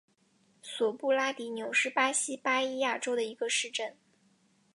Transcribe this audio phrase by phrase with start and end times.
[0.63, 3.95] 索布拉迪纽是巴西巴伊亚州的一个市镇。